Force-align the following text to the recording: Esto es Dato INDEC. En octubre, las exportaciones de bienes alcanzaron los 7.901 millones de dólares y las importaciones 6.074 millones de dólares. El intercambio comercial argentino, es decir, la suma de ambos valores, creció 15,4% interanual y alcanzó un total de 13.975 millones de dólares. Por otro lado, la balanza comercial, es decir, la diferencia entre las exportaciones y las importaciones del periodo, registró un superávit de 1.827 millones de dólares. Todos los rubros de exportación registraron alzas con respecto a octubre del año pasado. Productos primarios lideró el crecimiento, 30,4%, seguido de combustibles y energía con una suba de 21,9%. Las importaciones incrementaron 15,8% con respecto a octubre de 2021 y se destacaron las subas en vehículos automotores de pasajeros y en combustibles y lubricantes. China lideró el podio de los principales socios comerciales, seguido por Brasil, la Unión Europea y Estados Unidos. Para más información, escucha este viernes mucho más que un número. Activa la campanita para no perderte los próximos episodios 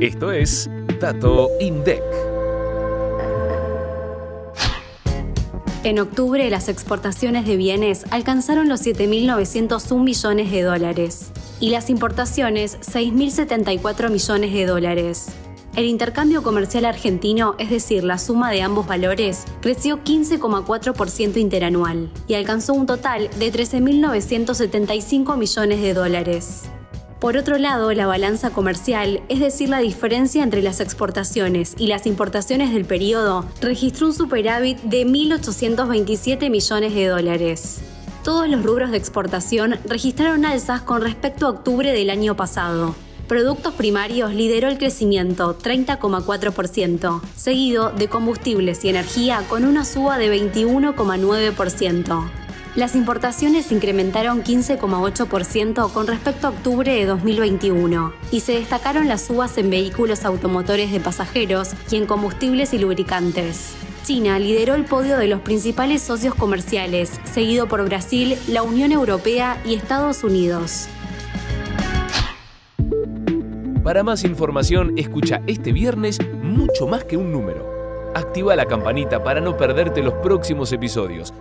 Esto 0.00 0.30
es 0.30 0.70
Dato 1.00 1.50
INDEC. 1.58 2.00
En 5.82 5.98
octubre, 5.98 6.48
las 6.50 6.68
exportaciones 6.68 7.46
de 7.46 7.56
bienes 7.56 8.04
alcanzaron 8.12 8.68
los 8.68 8.86
7.901 8.86 10.00
millones 10.00 10.52
de 10.52 10.62
dólares 10.62 11.32
y 11.58 11.70
las 11.70 11.90
importaciones 11.90 12.78
6.074 12.80 14.10
millones 14.10 14.52
de 14.52 14.66
dólares. 14.66 15.32
El 15.74 15.86
intercambio 15.86 16.44
comercial 16.44 16.84
argentino, 16.84 17.56
es 17.58 17.70
decir, 17.70 18.04
la 18.04 18.18
suma 18.18 18.52
de 18.52 18.62
ambos 18.62 18.86
valores, 18.86 19.46
creció 19.60 20.04
15,4% 20.04 21.38
interanual 21.38 22.12
y 22.28 22.34
alcanzó 22.34 22.72
un 22.72 22.86
total 22.86 23.30
de 23.38 23.52
13.975 23.52 25.36
millones 25.36 25.80
de 25.80 25.94
dólares. 25.94 26.70
Por 27.20 27.36
otro 27.36 27.58
lado, 27.58 27.92
la 27.92 28.06
balanza 28.06 28.50
comercial, 28.50 29.22
es 29.28 29.40
decir, 29.40 29.68
la 29.68 29.80
diferencia 29.80 30.44
entre 30.44 30.62
las 30.62 30.78
exportaciones 30.78 31.74
y 31.76 31.88
las 31.88 32.06
importaciones 32.06 32.72
del 32.72 32.84
periodo, 32.84 33.44
registró 33.60 34.06
un 34.06 34.14
superávit 34.14 34.78
de 34.82 35.04
1.827 35.04 36.48
millones 36.48 36.94
de 36.94 37.06
dólares. 37.06 37.80
Todos 38.22 38.48
los 38.48 38.62
rubros 38.62 38.92
de 38.92 38.98
exportación 38.98 39.78
registraron 39.84 40.44
alzas 40.44 40.82
con 40.82 41.02
respecto 41.02 41.46
a 41.46 41.50
octubre 41.50 41.92
del 41.92 42.10
año 42.10 42.36
pasado. 42.36 42.94
Productos 43.26 43.74
primarios 43.74 44.32
lideró 44.32 44.68
el 44.68 44.78
crecimiento, 44.78 45.58
30,4%, 45.58 47.20
seguido 47.36 47.90
de 47.90 48.08
combustibles 48.08 48.84
y 48.84 48.90
energía 48.90 49.42
con 49.48 49.64
una 49.64 49.84
suba 49.84 50.18
de 50.18 50.32
21,9%. 50.32 52.47
Las 52.78 52.94
importaciones 52.94 53.72
incrementaron 53.72 54.44
15,8% 54.44 55.92
con 55.92 56.06
respecto 56.06 56.46
a 56.46 56.50
octubre 56.50 56.94
de 56.94 57.06
2021 57.06 58.12
y 58.30 58.38
se 58.38 58.52
destacaron 58.52 59.08
las 59.08 59.22
subas 59.22 59.58
en 59.58 59.68
vehículos 59.68 60.24
automotores 60.24 60.92
de 60.92 61.00
pasajeros 61.00 61.70
y 61.90 61.96
en 61.96 62.06
combustibles 62.06 62.72
y 62.74 62.78
lubricantes. 62.78 63.74
China 64.04 64.38
lideró 64.38 64.76
el 64.76 64.84
podio 64.84 65.18
de 65.18 65.26
los 65.26 65.40
principales 65.40 66.02
socios 66.02 66.36
comerciales, 66.36 67.20
seguido 67.24 67.66
por 67.66 67.84
Brasil, 67.84 68.38
la 68.46 68.62
Unión 68.62 68.92
Europea 68.92 69.60
y 69.66 69.74
Estados 69.74 70.22
Unidos. 70.22 70.86
Para 73.82 74.04
más 74.04 74.22
información, 74.22 74.92
escucha 74.96 75.42
este 75.48 75.72
viernes 75.72 76.20
mucho 76.44 76.86
más 76.86 77.02
que 77.02 77.16
un 77.16 77.32
número. 77.32 78.12
Activa 78.14 78.54
la 78.54 78.66
campanita 78.66 79.24
para 79.24 79.40
no 79.40 79.56
perderte 79.56 80.00
los 80.00 80.14
próximos 80.14 80.70
episodios 80.72 81.34